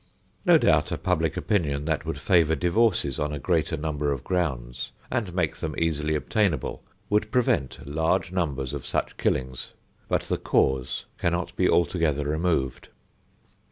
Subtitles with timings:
[0.47, 4.91] No doubt a public opinion that would favor divorces on a greater number of grounds
[5.11, 6.81] and make them easily obtainable
[7.11, 9.73] would prevent large numbers of such killings,
[10.07, 12.89] but the cause can not be altogether removed.